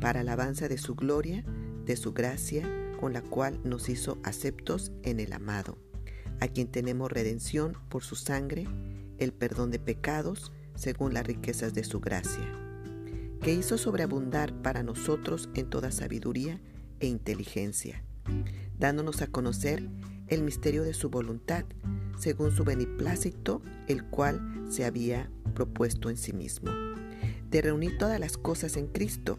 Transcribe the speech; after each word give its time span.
para 0.00 0.20
alabanza 0.20 0.68
de 0.68 0.78
su 0.78 0.94
gloria, 0.94 1.44
de 1.84 1.96
su 1.96 2.12
gracia, 2.12 2.68
con 3.00 3.12
la 3.12 3.22
cual 3.22 3.60
nos 3.64 3.88
hizo 3.88 4.18
aceptos 4.22 4.92
en 5.02 5.20
el 5.20 5.32
amado, 5.32 5.78
a 6.40 6.48
quien 6.48 6.68
tenemos 6.68 7.10
redención 7.10 7.76
por 7.88 8.02
su 8.02 8.16
sangre, 8.16 8.66
el 9.18 9.32
perdón 9.32 9.70
de 9.70 9.78
pecados, 9.78 10.52
según 10.74 11.14
las 11.14 11.26
riquezas 11.26 11.74
de 11.74 11.84
su 11.84 12.00
gracia, 12.00 12.50
que 13.40 13.52
hizo 13.52 13.78
sobreabundar 13.78 14.54
para 14.62 14.82
nosotros 14.82 15.48
en 15.54 15.68
toda 15.68 15.92
sabiduría 15.92 16.60
e 17.00 17.06
inteligencia, 17.06 18.02
dándonos 18.78 19.22
a 19.22 19.26
conocer 19.26 19.88
el 20.28 20.42
misterio 20.42 20.82
de 20.82 20.94
su 20.94 21.10
voluntad, 21.10 21.64
según 22.18 22.52
su 22.52 22.64
beneplácito, 22.64 23.62
el 23.88 24.04
cual 24.04 24.66
se 24.70 24.84
había 24.84 25.30
propuesto 25.54 26.10
en 26.10 26.16
sí 26.16 26.32
mismo, 26.32 26.70
de 27.50 27.62
reunir 27.62 27.98
todas 27.98 28.18
las 28.18 28.36
cosas 28.36 28.76
en 28.76 28.86
Cristo, 28.86 29.38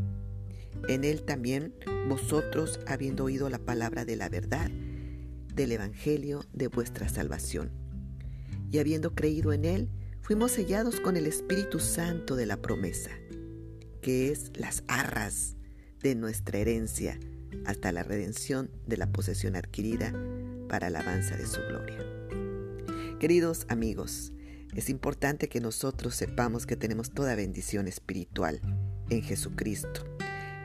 en 0.87 1.03
él 1.03 1.23
también 1.23 1.73
vosotros, 2.07 2.79
habiendo 2.87 3.25
oído 3.25 3.49
la 3.49 3.59
palabra 3.59 4.05
de 4.05 4.15
la 4.15 4.29
verdad, 4.29 4.69
del 5.53 5.71
Evangelio 5.71 6.43
de 6.53 6.67
vuestra 6.67 7.09
salvación, 7.09 7.71
y 8.71 8.79
habiendo 8.79 9.13
creído 9.13 9.53
en 9.53 9.65
él, 9.65 9.89
fuimos 10.21 10.51
sellados 10.51 10.99
con 10.99 11.17
el 11.17 11.27
Espíritu 11.27 11.79
Santo 11.79 12.35
de 12.35 12.45
la 12.45 12.57
promesa, 12.57 13.11
que 14.01 14.31
es 14.31 14.51
las 14.55 14.83
arras 14.87 15.55
de 16.01 16.15
nuestra 16.15 16.59
herencia 16.59 17.19
hasta 17.65 17.91
la 17.91 18.03
redención 18.03 18.71
de 18.87 18.97
la 18.97 19.11
posesión 19.11 19.55
adquirida 19.55 20.13
para 20.69 20.87
alabanza 20.87 21.35
de 21.35 21.45
su 21.45 21.59
gloria. 21.61 21.99
Queridos 23.19 23.65
amigos, 23.67 24.31
es 24.73 24.89
importante 24.89 25.49
que 25.49 25.59
nosotros 25.59 26.15
sepamos 26.15 26.65
que 26.65 26.77
tenemos 26.77 27.11
toda 27.11 27.35
bendición 27.35 27.87
espiritual 27.87 28.61
en 29.09 29.21
Jesucristo 29.21 30.05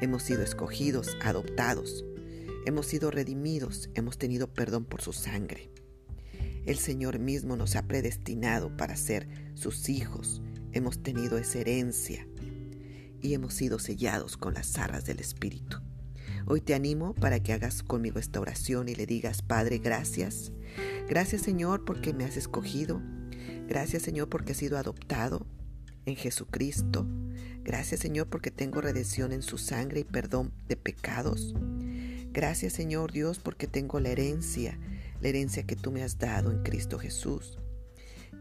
Hemos 0.01 0.23
sido 0.23 0.43
escogidos, 0.43 1.17
adoptados. 1.23 2.05
Hemos 2.67 2.87
sido 2.87 3.11
redimidos, 3.11 3.89
hemos 3.95 4.19
tenido 4.19 4.53
perdón 4.53 4.85
por 4.85 5.01
su 5.01 5.15
sangre. 5.15 5.71
El 6.67 6.77
Señor 6.77 7.19
mismo 7.19 7.57
nos 7.57 7.77
ha 7.77 7.87
predestinado 7.87 8.77
para 8.77 8.97
ser 8.97 9.27
sus 9.55 9.89
hijos. 9.89 10.43
Hemos 10.73 11.03
tenido 11.03 11.39
esa 11.39 11.61
herencia 11.61 12.27
y 13.23 13.33
hemos 13.33 13.55
sido 13.55 13.79
sellados 13.79 14.37
con 14.37 14.53
las 14.53 14.77
arras 14.77 15.07
del 15.07 15.21
Espíritu. 15.21 15.79
Hoy 16.45 16.61
te 16.61 16.75
animo 16.75 17.15
para 17.15 17.41
que 17.41 17.55
hagas 17.55 17.83
conmigo 17.83 18.19
esta 18.19 18.41
oración 18.41 18.89
y 18.91 18.95
le 18.95 19.07
digas, 19.07 19.41
Padre, 19.41 19.79
gracias. 19.79 20.53
Gracias 21.09 21.41
Señor 21.41 21.85
porque 21.87 22.13
me 22.13 22.25
has 22.25 22.37
escogido. 22.37 23.01
Gracias 23.67 24.03
Señor 24.03 24.29
porque 24.29 24.53
he 24.53 24.55
sido 24.55 24.77
adoptado 24.77 25.47
en 26.05 26.17
Jesucristo. 26.17 27.07
Gracias 27.67 27.99
Señor 27.99 28.29
porque 28.29 28.53
tengo 28.53 28.81
redención 28.81 29.33
en 29.33 29.43
su 29.43 29.59
sangre 29.59 29.99
y 29.99 30.05
perdón 30.05 30.53
de 30.69 30.77
pecados. 30.77 31.53
Gracias 32.33 32.75
Señor 32.75 33.11
Dios 33.11 33.41
porque 33.41 33.67
tengo 33.67 33.99
la 33.99 34.11
herencia, 34.11 34.79
la 35.21 35.27
herencia 35.27 35.65
que 35.67 35.75
tú 35.75 35.91
me 35.91 36.05
has 36.05 36.17
dado 36.17 36.53
en 36.53 36.63
Cristo 36.63 36.97
Jesús. 37.01 37.59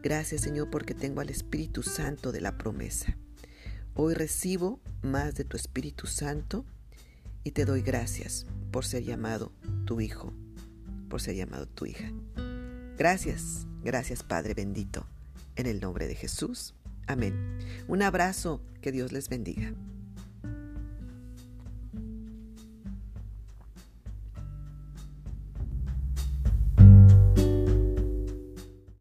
Gracias 0.00 0.42
Señor 0.42 0.70
porque 0.70 0.94
tengo 0.94 1.20
al 1.20 1.28
Espíritu 1.28 1.82
Santo 1.82 2.30
de 2.30 2.40
la 2.40 2.56
promesa. 2.56 3.16
Hoy 3.96 4.14
recibo 4.14 4.78
más 5.02 5.34
de 5.34 5.42
tu 5.42 5.56
Espíritu 5.56 6.06
Santo 6.06 6.64
y 7.42 7.50
te 7.50 7.64
doy 7.64 7.82
gracias 7.82 8.46
por 8.70 8.86
ser 8.86 9.02
llamado 9.02 9.50
tu 9.86 10.00
Hijo, 10.00 10.32
por 11.10 11.20
ser 11.20 11.34
llamado 11.34 11.66
tu 11.66 11.86
hija. 11.86 12.12
Gracias, 12.96 13.66
gracias 13.82 14.22
Padre 14.22 14.54
bendito, 14.54 15.04
en 15.56 15.66
el 15.66 15.80
nombre 15.80 16.06
de 16.06 16.14
Jesús. 16.14 16.75
Amén. 17.06 17.58
Un 17.88 18.02
abrazo, 18.02 18.60
que 18.80 18.92
Dios 18.92 19.12
les 19.12 19.28
bendiga. 19.28 19.72